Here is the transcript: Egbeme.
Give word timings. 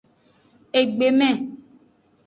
Egbeme. 0.81 1.29